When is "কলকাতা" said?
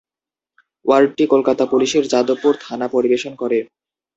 1.33-1.63